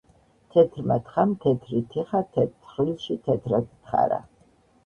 [0.53, 4.23] თეთრმა თხამ თეთრი თიხა თეთრ თხრილში თეთრად თხარა.